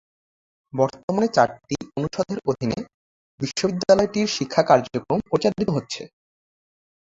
[0.73, 2.79] বর্তমানে চারটি অনুষদের অধীনে
[3.39, 6.01] বিশ্ববিদ্যালয়টির শিক্ষা কার্যক্রম পরিচালিত হচ্ছে।